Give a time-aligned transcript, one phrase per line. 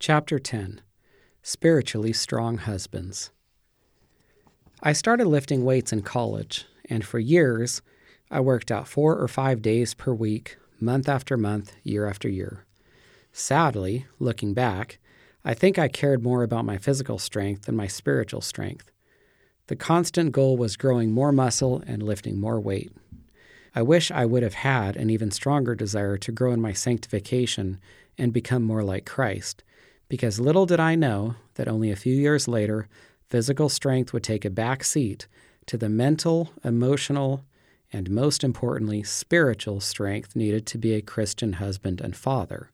[0.00, 0.80] Chapter 10
[1.42, 3.32] Spiritually Strong Husbands.
[4.80, 7.82] I started lifting weights in college, and for years,
[8.30, 12.64] I worked out four or five days per week, month after month, year after year.
[13.32, 15.00] Sadly, looking back,
[15.44, 18.92] I think I cared more about my physical strength than my spiritual strength.
[19.66, 22.92] The constant goal was growing more muscle and lifting more weight.
[23.74, 27.80] I wish I would have had an even stronger desire to grow in my sanctification
[28.16, 29.64] and become more like Christ,
[30.08, 32.88] because little did I know that only a few years later,
[33.28, 35.26] physical strength would take a back seat
[35.66, 37.44] to the mental, emotional,
[37.92, 42.70] and most importantly, spiritual strength needed to be a Christian husband and father.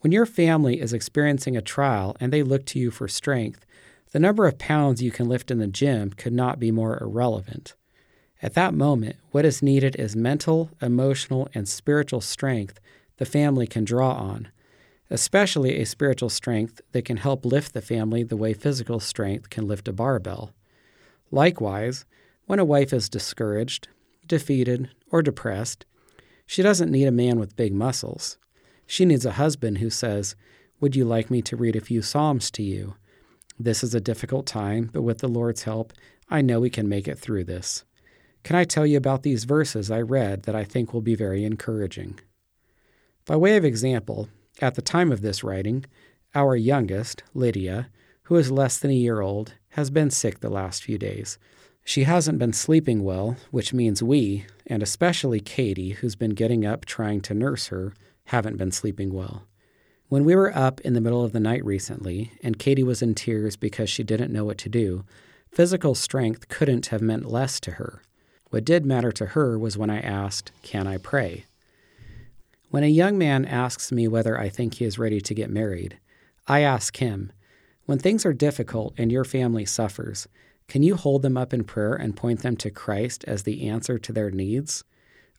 [0.00, 3.64] When your family is experiencing a trial and they look to you for strength,
[4.12, 7.74] the number of pounds you can lift in the gym could not be more irrelevant.
[8.42, 12.78] At that moment, what is needed is mental, emotional, and spiritual strength
[13.16, 14.48] the family can draw on,
[15.10, 19.66] especially a spiritual strength that can help lift the family the way physical strength can
[19.66, 20.52] lift a barbell.
[21.30, 22.04] Likewise,
[22.46, 23.88] when a wife is discouraged,
[24.26, 25.84] defeated, or depressed,
[26.46, 28.38] she doesn't need a man with big muscles.
[28.86, 30.36] She needs a husband who says,
[30.80, 32.94] Would you like me to read a few Psalms to you?
[33.58, 35.92] This is a difficult time, but with the Lord's help,
[36.28, 37.84] I know we can make it through this.
[38.44, 41.44] Can I tell you about these verses I read that I think will be very
[41.44, 42.20] encouraging?
[43.24, 44.28] By way of example,
[44.60, 45.84] at the time of this writing,
[46.34, 47.88] our youngest, Lydia,
[48.24, 51.38] who is less than a year old, has been sick the last few days.
[51.84, 56.84] She hasn't been sleeping well, which means we, and especially Katie, who's been getting up
[56.84, 59.46] trying to nurse her, haven't been sleeping well.
[60.08, 63.14] When we were up in the middle of the night recently, and Katie was in
[63.14, 65.04] tears because she didn't know what to do,
[65.50, 68.02] physical strength couldn't have meant less to her.
[68.50, 71.45] What did matter to her was when I asked, Can I pray?
[72.70, 75.98] When a young man asks me whether I think he is ready to get married,
[76.48, 77.32] I ask him,
[77.84, 80.26] When things are difficult and your family suffers,
[80.66, 83.98] can you hold them up in prayer and point them to Christ as the answer
[83.98, 84.82] to their needs?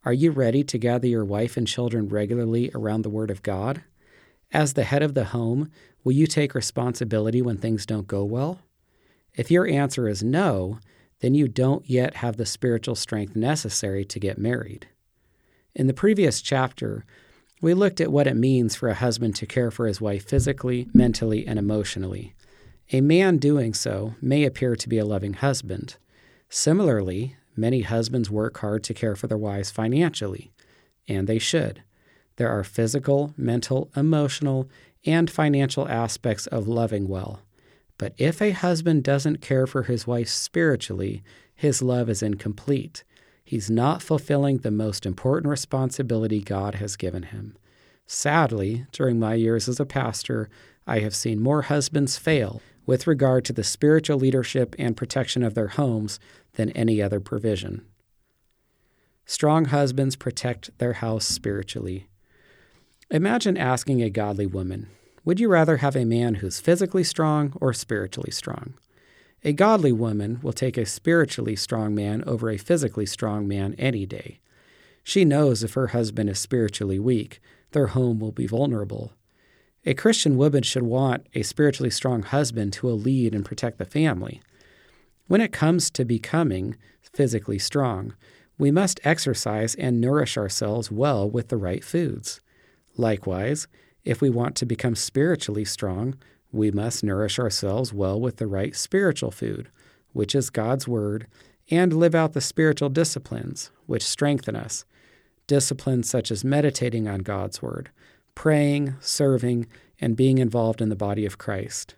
[0.06, 3.84] Are you ready to gather your wife and children regularly around the Word of God?
[4.54, 5.70] As the head of the home,
[6.06, 8.62] will you take responsibility when things don't go well?
[9.36, 10.80] If your answer is no,
[11.20, 14.88] then you don't yet have the spiritual strength necessary to get married.
[15.76, 17.06] In the previous chapter,
[17.62, 20.88] we looked at what it means for a husband to care for his wife physically,
[20.94, 22.36] mentally, and emotionally.
[22.92, 25.98] A man doing so may appear to be a loving husband.
[26.50, 30.52] Similarly, many husbands work hard to care for their wives financially,
[31.08, 31.84] and they should.
[32.38, 34.70] There are physical, mental, emotional,
[35.06, 37.42] and financial aspects of loving well.
[37.98, 41.24] But if a husband doesn't care for his wife spiritually,
[41.56, 43.04] his love is incomplete.
[43.48, 47.56] He's not fulfilling the most important responsibility God has given him.
[48.06, 50.50] Sadly, during my years as a pastor,
[50.86, 55.54] I have seen more husbands fail with regard to the spiritual leadership and protection of
[55.54, 56.20] their homes
[56.56, 57.86] than any other provision.
[59.26, 62.10] Strong husbands protect their house spiritually.
[63.10, 64.90] Imagine asking a godly woman,
[65.24, 68.74] Would you rather have a man who's physically strong or spiritually strong?
[69.44, 74.06] A godly woman will take a spiritually strong man over a physically strong man any
[74.06, 74.40] day.
[75.04, 77.40] She knows if her husband is spiritually weak,
[77.72, 79.14] their home will be vulnerable.
[79.86, 83.86] A Christian woman should want a spiritually strong husband who will lead and protect the
[83.86, 84.42] family.
[85.28, 88.14] When it comes to becoming physically strong,
[88.58, 92.42] we must exercise and nourish ourselves well with the right foods.
[92.98, 93.68] Likewise,
[94.04, 96.16] if we want to become spiritually strong,
[96.58, 99.70] we must nourish ourselves well with the right spiritual food,
[100.12, 101.28] which is God's Word,
[101.70, 104.84] and live out the spiritual disciplines, which strengthen us.
[105.46, 107.90] Disciplines such as meditating on God's Word,
[108.36, 109.68] praying, serving,
[110.00, 111.96] and being involved in the body of Christ.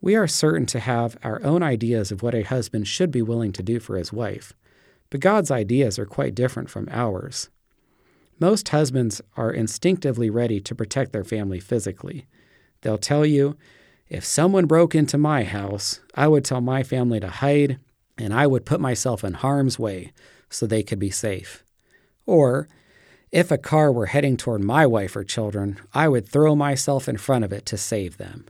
[0.00, 3.52] We are certain to have our own ideas of what a husband should be willing
[3.52, 4.52] to do for his wife,
[5.08, 7.48] but God's ideas are quite different from ours.
[8.40, 12.26] Most husbands are instinctively ready to protect their family physically.
[12.84, 13.56] They'll tell you,
[14.10, 17.78] if someone broke into my house, I would tell my family to hide
[18.18, 20.12] and I would put myself in harm's way
[20.50, 21.64] so they could be safe.
[22.26, 22.68] Or,
[23.32, 27.16] if a car were heading toward my wife or children, I would throw myself in
[27.16, 28.44] front of it to save them.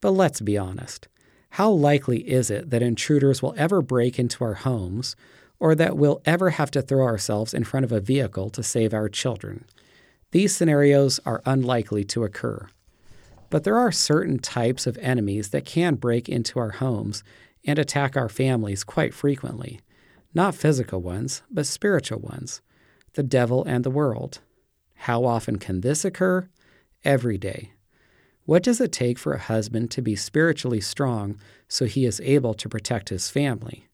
[0.00, 1.08] But let's be honest.
[1.50, 5.16] How likely is it that intruders will ever break into our homes
[5.58, 8.94] or that we'll ever have to throw ourselves in front of a vehicle to save
[8.94, 9.64] our children.
[10.30, 12.68] These scenarios are unlikely to occur.
[13.54, 17.22] But there are certain types of enemies that can break into our homes
[17.64, 19.78] and attack our families quite frequently.
[20.34, 22.62] Not physical ones, but spiritual ones
[23.12, 24.40] the devil and the world.
[24.94, 26.48] How often can this occur?
[27.04, 27.70] Every day.
[28.44, 32.54] What does it take for a husband to be spiritually strong so he is able
[32.54, 33.86] to protect his family?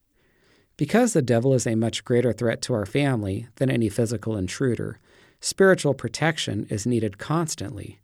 [0.79, 4.99] Because the devil is a much greater threat to our family than any physical intruder,
[5.39, 8.00] spiritual protection is needed constantly.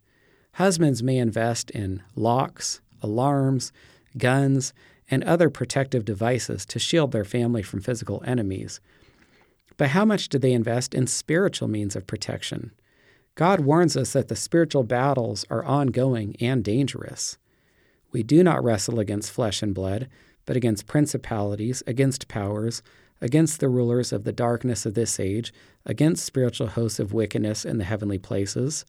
[0.57, 3.71] Husbands may invest in locks, alarms,
[4.17, 4.73] guns,
[5.07, 8.79] and other protective devices to shield their family from physical enemies.
[9.77, 12.71] But how much do they invest in spiritual means of protection?
[13.35, 17.37] God warns us that the spiritual battles are ongoing and dangerous.
[18.11, 20.09] We do not wrestle against flesh and blood,
[20.47, 22.81] but against principalities, against powers,
[23.21, 25.53] against the rulers of the darkness of this age,
[25.85, 28.85] against spiritual hosts of wickedness in the heavenly places.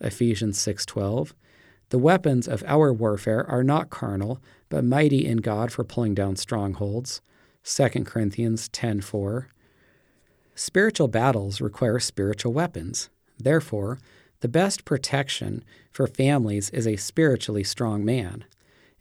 [0.00, 1.34] Ephesians 6:12.
[1.90, 6.36] The weapons of our warfare are not carnal, but mighty in God for pulling down
[6.36, 7.20] strongholds.
[7.64, 9.48] 2 Corinthians 10:4.
[10.54, 13.10] Spiritual battles require spiritual weapons.
[13.38, 13.98] Therefore,
[14.40, 18.44] the best protection for families is a spiritually strong man.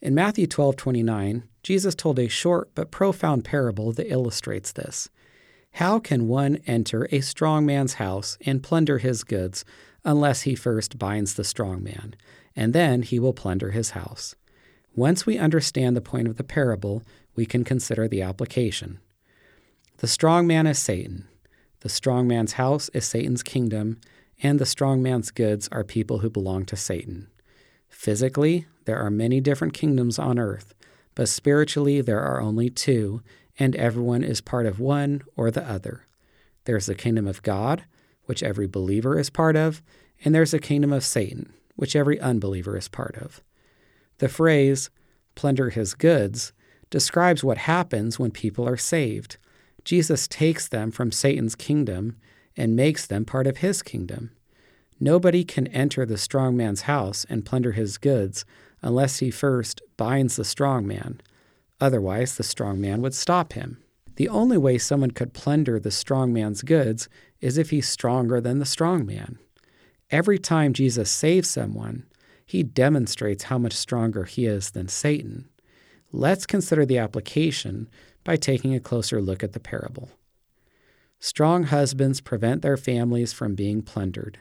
[0.01, 5.09] In Matthew 12:29, Jesus told a short but profound parable that illustrates this.
[5.73, 9.63] How can one enter a strong man's house and plunder his goods
[10.03, 12.15] unless he first binds the strong man,
[12.55, 14.35] and then he will plunder his house?
[14.95, 17.03] Once we understand the point of the parable,
[17.35, 18.99] we can consider the application.
[19.97, 21.27] The strong man is Satan.
[21.81, 23.99] The strong man's house is Satan's kingdom,
[24.41, 27.27] and the strong man's goods are people who belong to Satan.
[27.87, 30.73] Physically, there are many different kingdoms on earth,
[31.15, 33.21] but spiritually, there are only two,
[33.57, 36.07] and everyone is part of one or the other.
[36.65, 37.83] There's the kingdom of God,
[38.29, 39.81] which every believer is part of,
[40.23, 43.41] and there's the kingdom of Satan, which every unbeliever is part of.
[44.19, 44.91] The phrase,
[45.33, 46.53] plunder his goods,
[46.91, 49.37] describes what happens when people are saved.
[49.83, 52.17] Jesus takes them from Satan's kingdom
[52.55, 54.29] and makes them part of his kingdom.
[54.99, 58.45] Nobody can enter the strong man's house and plunder his goods
[58.83, 61.19] unless he first binds the strong man.
[61.81, 63.79] Otherwise, the strong man would stop him.
[64.19, 67.07] The only way someone could plunder the strong man's goods
[67.39, 69.39] is if he's stronger than the strong man.
[70.11, 72.03] Every time Jesus saves someone,
[72.45, 75.47] he demonstrates how much stronger he is than Satan.
[76.11, 77.87] Let's consider the application
[78.25, 80.09] by taking a closer look at the parable.
[81.21, 84.37] Strong husbands prevent their families from being plundered.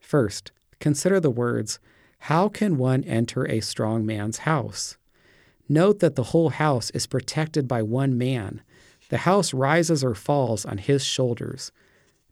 [0.00, 1.78] First, consider the words,
[2.18, 4.98] How can one enter a strong man's house?
[5.68, 8.62] Note that the whole house is protected by one man.
[9.08, 11.72] The house rises or falls on his shoulders.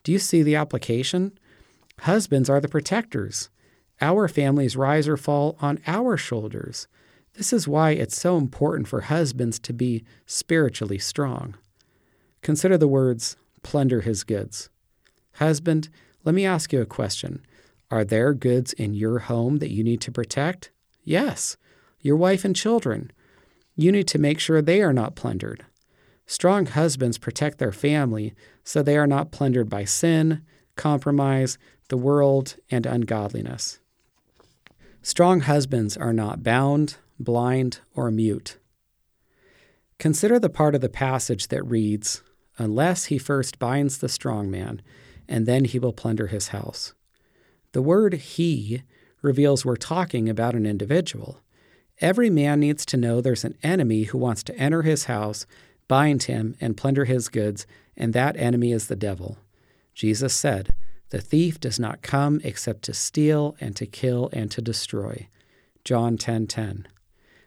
[0.03, 1.39] Do you see the application?
[2.01, 3.51] Husbands are the protectors.
[4.01, 6.89] Our families rise or fall on our shoulders.
[7.35, 11.55] This is why it's so important for husbands to be spiritually strong.
[12.43, 14.71] Consider the words plunder his goods.
[15.35, 15.91] Husband,
[16.25, 17.45] let me ask you a question.
[17.91, 20.71] Are there goods in your home that you need to protect?
[21.05, 21.57] Yes.
[22.01, 23.11] Your wife and children.
[23.77, 25.65] You need to make sure they are not plundered.
[26.27, 30.43] Strong husbands protect their family so they are not plundered by sin,
[30.77, 31.59] compromise,
[31.89, 33.81] the world, and ungodliness.
[35.03, 38.59] Strong husbands are not bound, blind, or mute.
[39.99, 42.23] Consider the part of the passage that reads,
[42.59, 44.83] unless he first binds the strong man,
[45.29, 46.95] and then he will plunder his house.
[47.73, 48.83] The word he
[49.23, 51.41] reveals we're talking about an individual.
[52.01, 55.45] Every man needs to know there's an enemy who wants to enter his house,
[55.87, 59.39] bind him, and plunder his goods, and that enemy is the devil.
[59.95, 60.75] Jesus said,
[61.11, 65.29] The thief does not come except to steal and to kill and to destroy.
[65.85, 66.19] John 10:10.
[66.19, 66.89] 10, 10.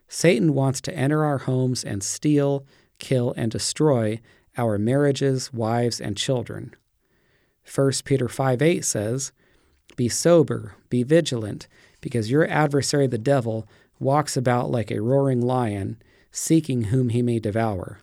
[0.08, 2.66] Satan wants to enter our homes and steal,
[3.00, 4.20] kill, and destroy
[4.58, 6.75] our marriages, wives, and children.
[7.74, 9.32] 1 Peter 5 8 says,
[9.96, 11.68] Be sober, be vigilant,
[12.01, 13.68] because your adversary the devil
[14.00, 15.98] walks about like a roaring lion,
[16.32, 18.00] seeking whom he may devour.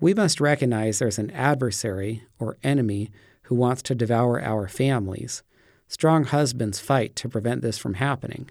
[0.00, 3.10] We must recognize there's an adversary or enemy
[3.42, 5.42] who wants to devour our families.
[5.88, 8.50] Strong husbands fight to prevent this from happening.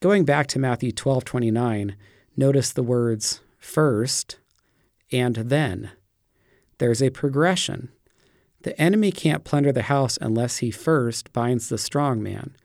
[0.00, 1.94] Going back to Matthew 12:29,
[2.36, 4.38] notice the words first
[5.12, 5.90] and then.
[6.78, 7.90] There's a progression.
[8.62, 12.56] The enemy can't plunder the house unless he first binds the strong man.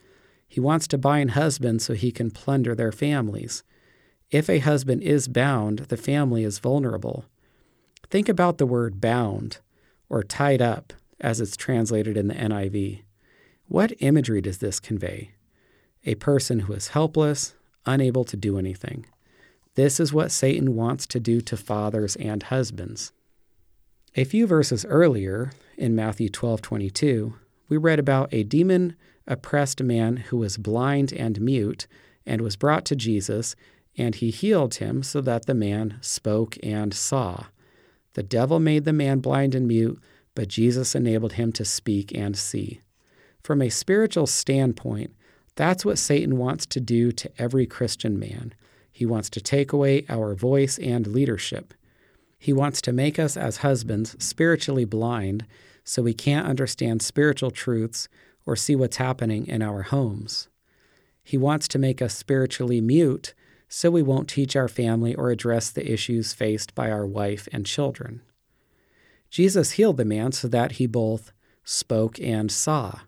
[0.54, 3.64] He wants to bind husbands so he can plunder their families.
[4.30, 7.26] If a husband is bound, the family is vulnerable.
[8.12, 9.58] Think about the word bound
[10.10, 13.02] or tied up as it's translated in the NIV.
[13.68, 15.32] What imagery does this convey?
[16.06, 17.56] A person who is helpless,
[17.88, 19.08] unable to do anything.
[19.74, 23.12] This is what Satan wants to do to fathers and husbands.
[24.16, 27.34] A few verses earlier, in Matthew 12:22,
[27.70, 28.96] we read about a demon
[29.28, 31.88] oppressed man who was blind and mute
[32.26, 33.56] and was brought to Jesus,
[33.98, 37.46] and he healed him so that the man spoke and saw.
[38.14, 40.00] The devil made the man blind and mute,
[40.36, 42.82] but Jesus enabled him to speak and see.
[43.44, 45.14] From a spiritual standpoint,
[45.56, 48.54] that's what Satan wants to do to every Christian man.
[48.92, 51.74] He wants to take away our voice and leadership.
[52.40, 55.46] He wants to make us as husbands spiritually blind
[55.84, 58.08] so we can't understand spiritual truths
[58.46, 60.48] or see what's happening in our homes.
[61.24, 63.34] He wants to make us spiritually mute
[63.70, 67.66] so we won't teach our family or address the issues faced by our wife and
[67.66, 68.22] children.
[69.30, 71.32] Jesus healed the man so that he both
[71.64, 73.00] spoke and saw.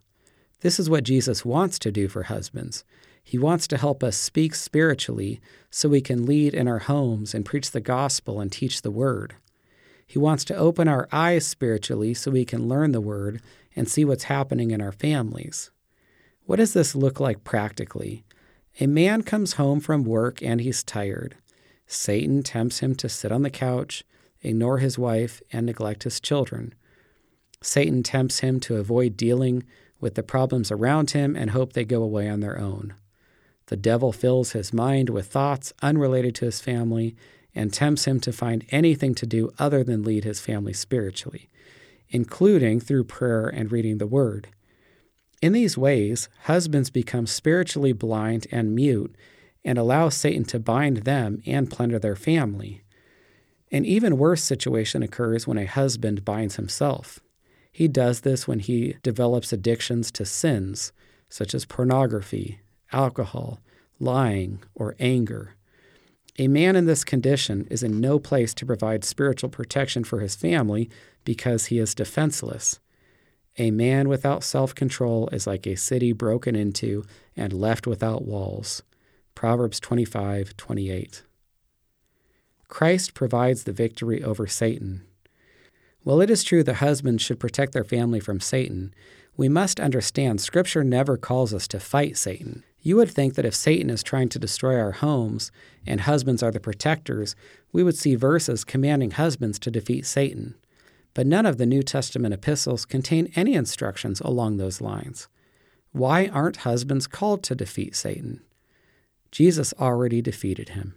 [0.62, 2.84] This is what Jesus wants to do for husbands.
[3.24, 5.40] He wants to help us speak spiritually
[5.70, 9.36] so we can lead in our homes and preach the gospel and teach the word.
[10.06, 13.42] He wants to open our eyes spiritually so we can learn the word
[13.76, 15.72] and see what's happening in our families.
[16.46, 18.24] What does this look like practically?
[18.80, 21.36] A man comes home from work and he's tired.
[21.88, 24.04] Satan tempts him to sit on the couch,
[24.42, 26.74] ignore his wife, and neglect his children.
[27.62, 29.64] Satan tempts him to avoid dealing
[30.00, 32.94] with the problems around him and hope they go away on their own.
[33.68, 37.16] The devil fills his mind with thoughts unrelated to his family
[37.56, 41.50] and tempts him to find anything to do other than lead his family spiritually,
[42.10, 44.50] including through prayer and reading the Word.
[45.42, 49.16] In these ways, husbands become spiritually blind and mute
[49.64, 52.84] and allow Satan to bind them and plunder their family.
[53.72, 57.20] An even worse situation occurs when a husband binds himself.
[57.72, 60.94] He does this when he develops addictions to sins,
[61.30, 62.62] such as pornography,
[62.94, 63.60] alcohol,
[64.00, 65.55] lying, or anger.
[66.38, 70.36] A man in this condition is in no place to provide spiritual protection for his
[70.36, 70.90] family
[71.24, 72.80] because he is defenseless.
[73.58, 77.06] A man without self control is like a city broken into
[77.38, 78.84] and left without walls.
[79.34, 81.24] Proverbs 25 28.
[82.68, 85.06] Christ provides the victory over Satan.
[86.04, 88.94] While it is true that husbands should protect their family from Satan,
[89.38, 92.64] we must understand Scripture never calls us to fight Satan.
[92.86, 95.52] You would think that if Satan is trying to destroy our homes
[95.88, 97.36] and husbands are the protectors,
[97.72, 100.54] we would see verses commanding husbands to defeat Satan.
[101.16, 105.28] But none of the New Testament epistles contain any instructions along those lines.
[105.94, 108.42] Why aren't husbands called to defeat Satan?
[109.32, 110.94] Jesus already defeated him.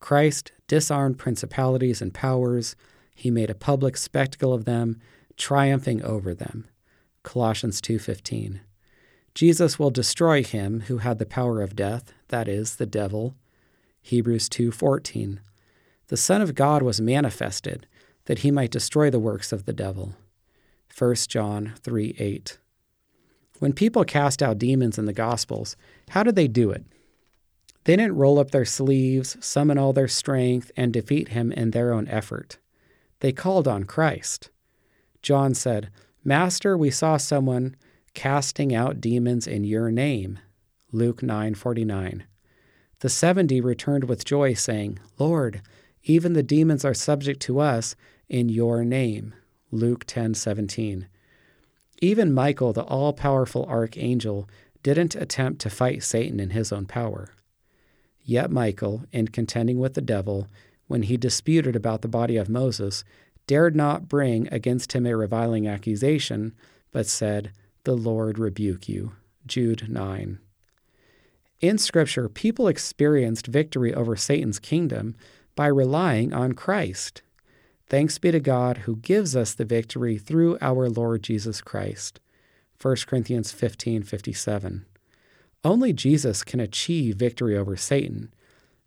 [0.00, 2.76] Christ disarmed principalities and powers
[3.14, 5.02] he made a public spectacle of them,
[5.36, 6.66] triumphing over them.
[7.22, 8.60] Colossians 2:15.
[9.34, 13.34] Jesus will destroy him who had the power of death, that is the devil.
[14.00, 15.40] Hebrews 2:14.
[16.06, 17.86] The Son of God was manifested
[18.26, 20.14] that he might destroy the works of the devil.
[20.88, 22.58] 1 John 3:8.
[23.58, 25.76] When people cast out demons in the Gospels,
[26.10, 26.84] how did they do it?
[27.84, 31.92] They didn't roll up their sleeves, summon all their strength, and defeat him in their
[31.92, 32.58] own effort.
[33.20, 34.50] They called on Christ.
[35.22, 35.90] John said,
[36.22, 37.76] Master, we saw someone
[38.14, 40.38] casting out demons in your name.
[40.92, 42.22] Luke 9:49.
[43.00, 45.60] The 70 returned with joy saying, Lord,
[46.04, 47.96] even the demons are subject to us
[48.28, 49.34] in your name.
[49.70, 51.06] Luke 10:17.
[52.00, 54.48] Even Michael, the all-powerful archangel,
[54.82, 57.30] didn't attempt to fight Satan in his own power.
[58.22, 60.48] Yet Michael, in contending with the devil,
[60.86, 63.04] when he disputed about the body of Moses,
[63.46, 66.54] dared not bring against him a reviling accusation,
[66.92, 67.52] but said,
[67.84, 69.12] The Lord rebuke you.
[69.46, 70.38] Jude 9.
[71.60, 75.14] In Scripture, people experienced victory over Satan's kingdom
[75.54, 77.22] by relying on Christ.
[77.86, 82.20] Thanks be to God who gives us the victory through our Lord Jesus Christ.
[82.80, 84.86] 1 Corinthians 15:57.
[85.62, 88.32] Only Jesus can achieve victory over Satan,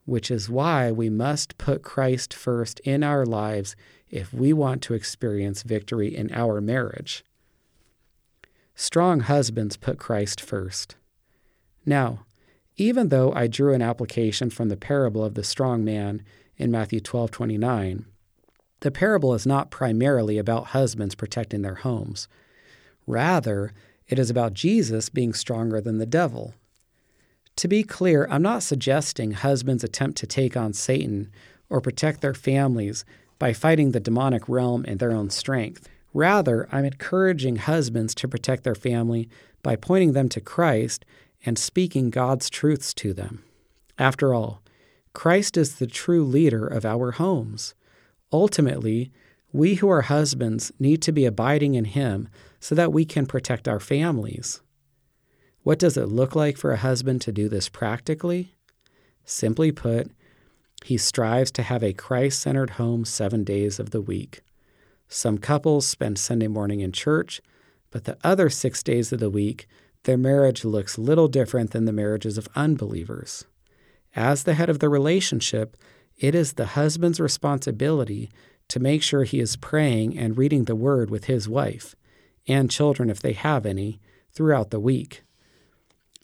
[0.05, 3.75] which is why we must put Christ first in our lives
[4.09, 7.23] if we want to experience victory in our marriage.
[8.77, 10.95] Strong husbands put Christ first.
[11.85, 12.25] Now,
[12.77, 16.21] even though I drew an application from the parable of the strong man
[16.55, 18.05] in Matthew 12:29,
[18.79, 22.29] the parable is not primarily about husbands protecting their homes.
[23.05, 23.73] Rather,
[24.07, 26.53] it is about Jesus being stronger than the devil
[27.57, 31.31] to be clear, I'm not suggesting husbands attempt to take on Satan
[31.69, 33.03] or protect their families
[33.39, 35.89] by fighting the demonic realm in their own strength.
[36.13, 39.29] Rather, I'm encouraging husbands to protect their family
[39.61, 41.05] by pointing them to Christ
[41.45, 43.43] and speaking God's truths to them.
[43.97, 44.61] After all,
[45.13, 47.73] Christ is the true leader of our homes.
[48.31, 49.11] Ultimately,
[49.51, 53.67] we who are husbands need to be abiding in Him so that we can protect
[53.67, 54.61] our families.
[55.63, 58.55] What does it look like for a husband to do this practically?
[59.25, 60.11] Simply put,
[60.85, 64.41] he strives to have a Christ centered home seven days of the week.
[65.07, 67.41] Some couples spend Sunday morning in church,
[67.91, 69.67] but the other six days of the week,
[70.03, 73.45] their marriage looks little different than the marriages of unbelievers.
[74.15, 75.77] As the head of the relationship,
[76.17, 78.29] it is the husband's responsibility
[78.69, 81.95] to make sure he is praying and reading the word with his wife,
[82.47, 83.99] and children if they have any,
[84.33, 85.23] throughout the week.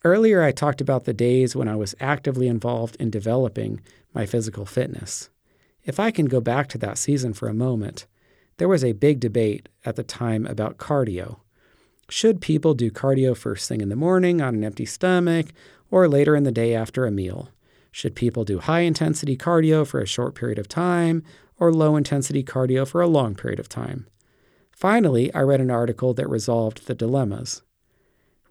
[0.03, 3.79] Earlier, I talked about the days when I was actively involved in developing
[4.13, 5.29] my physical fitness.
[5.85, 8.05] If I can go back to that season for a moment,
[8.57, 11.39] there was a big debate at the time about cardio.
[12.09, 15.47] Should people do cardio first thing in the morning on an empty stomach
[15.89, 17.49] or later in the day after a meal?
[17.91, 21.23] Should people do high intensity cardio for a short period of time
[21.57, 24.07] or low intensity cardio for a long period of time?
[24.71, 27.61] Finally, I read an article that resolved the dilemmas.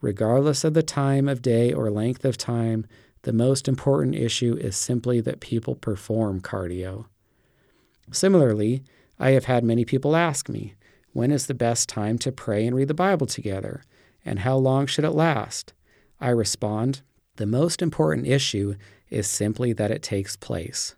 [0.00, 2.86] Regardless of the time of day or length of time,
[3.22, 7.06] the most important issue is simply that people perform cardio.
[8.10, 8.82] Similarly,
[9.22, 10.74] I have had many people ask me,
[11.12, 13.84] when is the best time to pray and read the Bible together?
[14.24, 15.72] And how long should it last?
[16.20, 17.02] I respond,
[17.36, 18.74] the most important issue
[19.10, 20.96] is simply that it takes place.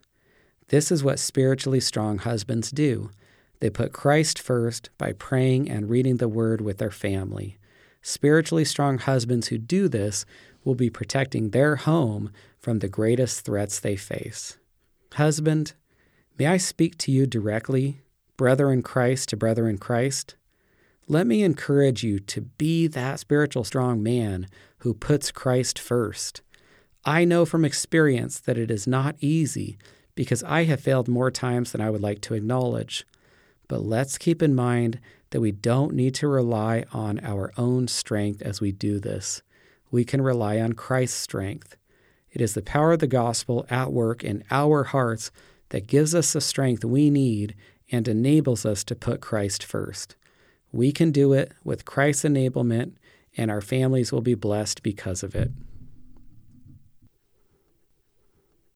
[0.69, 3.11] This is what spiritually strong husbands do.
[3.59, 7.59] They put Christ first by praying and reading the Word with their family.
[8.01, 10.25] Spiritually strong husbands who do this
[10.63, 14.57] will be protecting their home from the greatest threats they face.
[15.13, 15.73] Husband,
[16.39, 18.01] may I speak to you directly,
[18.37, 20.35] brother in Christ to brother in Christ?
[21.07, 24.47] Let me encourage you to be that spiritual strong man
[24.79, 26.41] who puts Christ first.
[27.05, 29.77] I know from experience that it is not easy
[30.15, 33.05] because I have failed more times than I would like to acknowledge.
[33.67, 34.99] But let's keep in mind
[35.29, 39.43] that we don't need to rely on our own strength as we do this.
[39.91, 41.77] We can rely on Christ's strength.
[42.31, 45.31] It is the power of the gospel at work in our hearts
[45.69, 47.55] that gives us the strength we need
[47.91, 50.15] and enables us to put Christ first.
[50.71, 52.93] We can do it with Christ's enablement,
[53.37, 55.51] and our families will be blessed because of it.